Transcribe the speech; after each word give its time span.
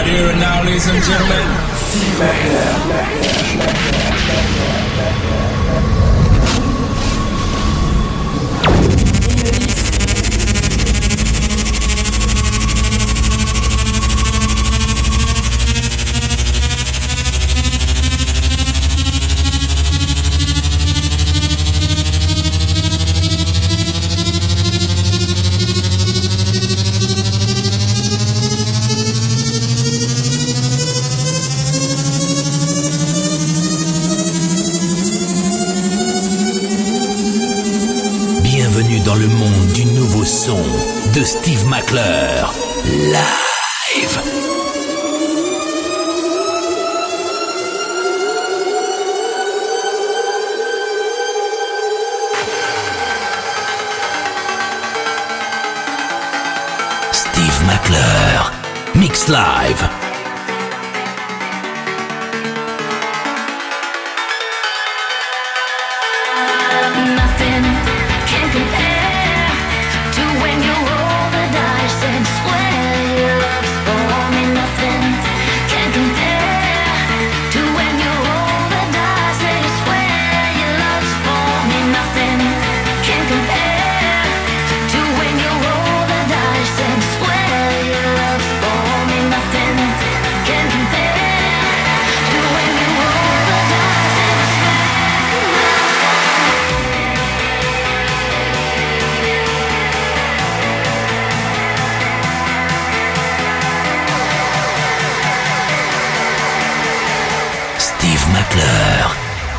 Right 0.00 0.08
here 0.08 0.30
and 0.30 0.40
now, 0.40 0.64
ladies 0.64 0.86
and 0.88 1.04
gentlemen. 1.04 1.44
Club. 41.90 42.19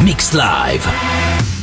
Mix 0.03 0.33
Live. 0.33 1.60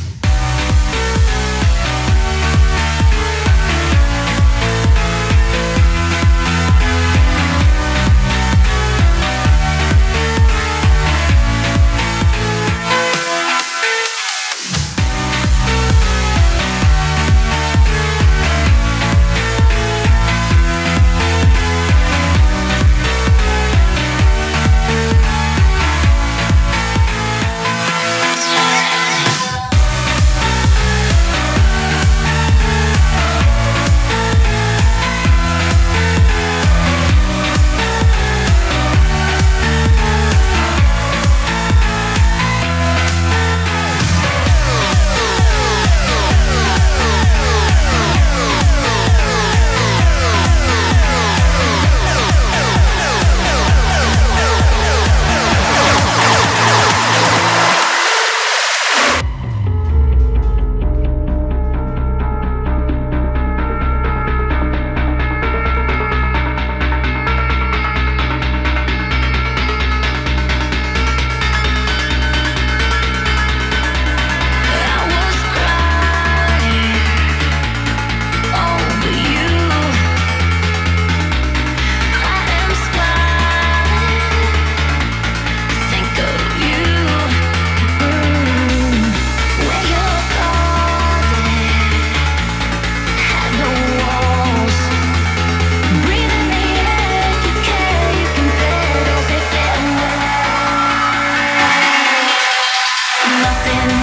lost 103.65 103.98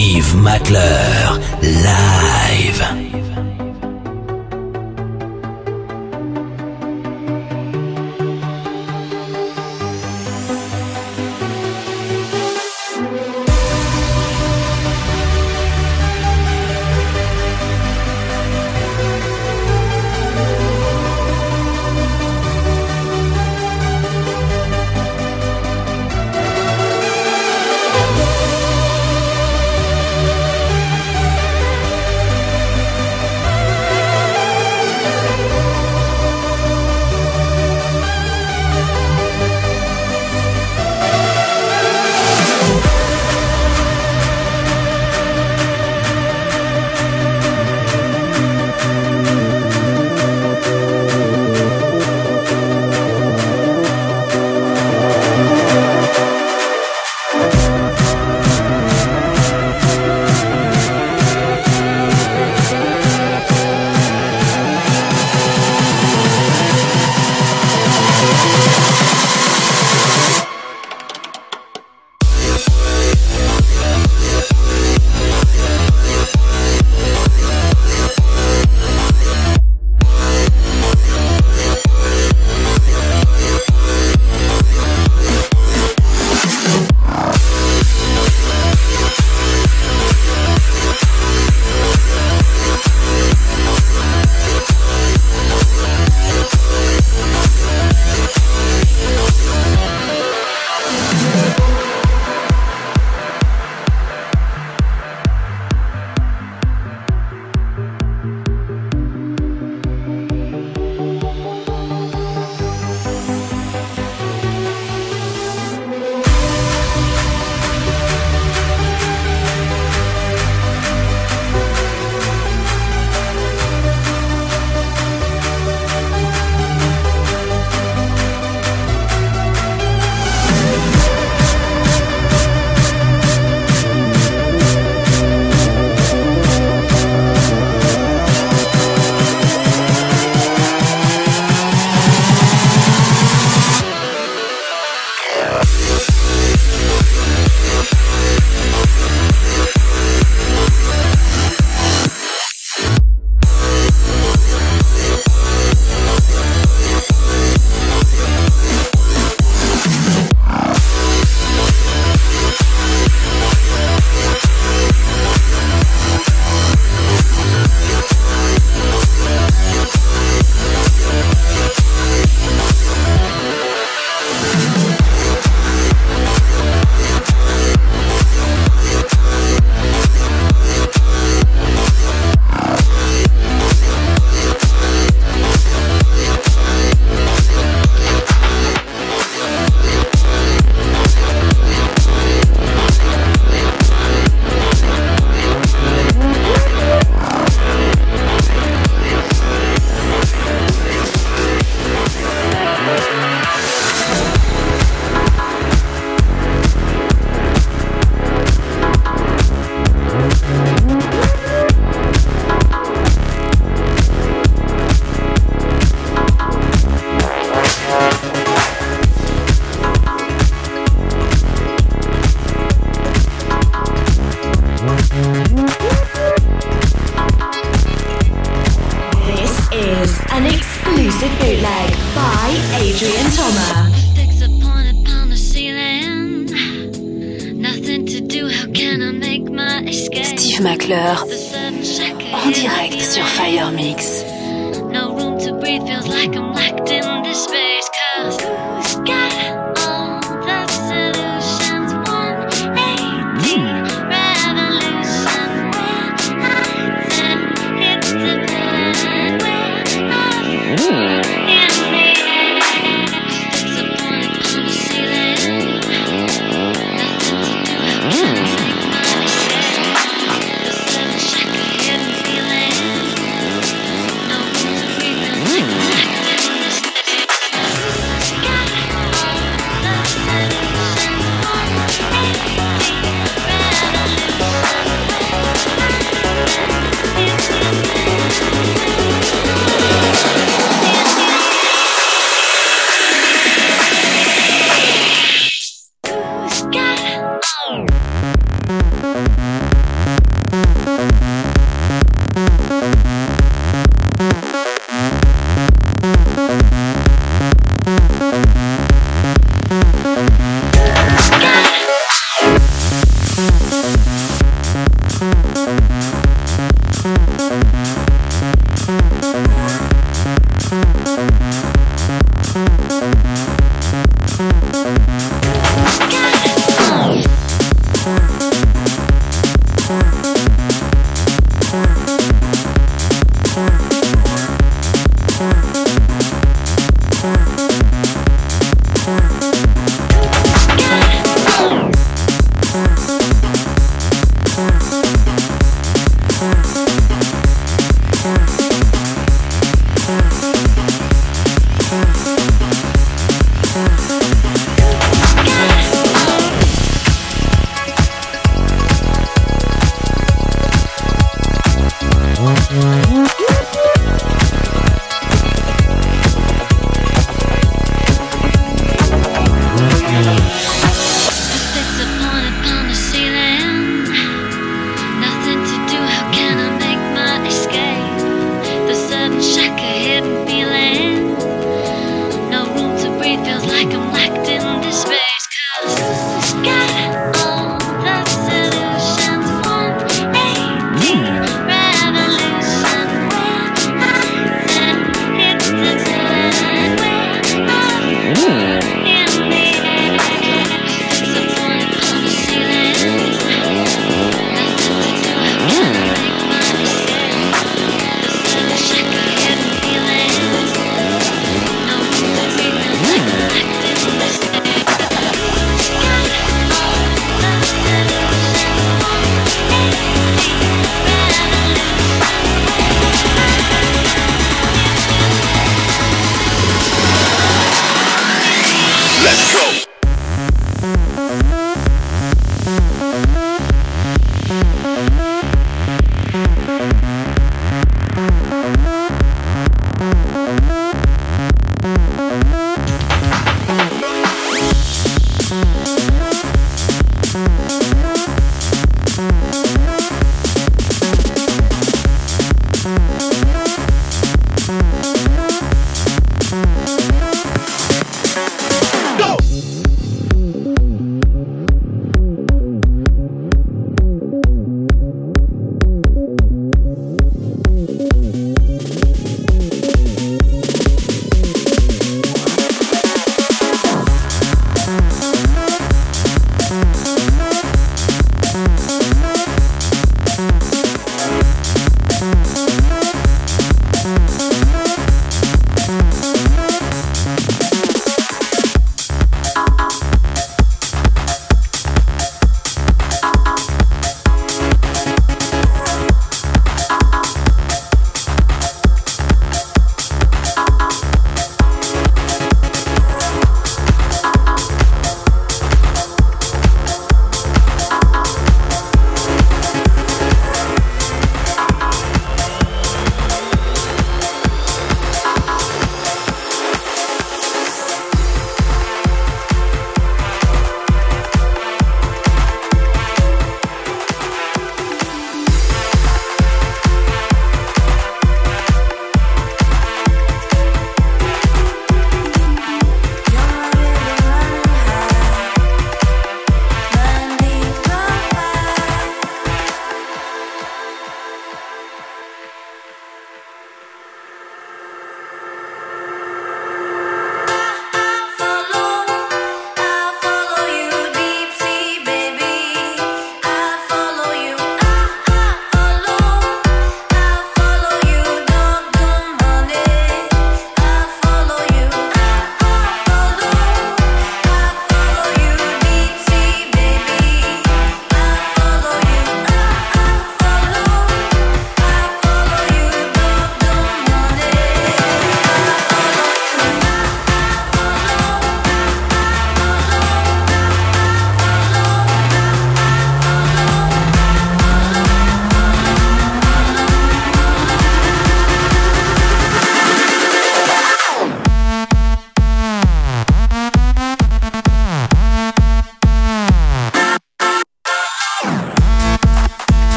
Steve 0.00 0.34
McClure, 0.34 1.38
live. 1.60 3.19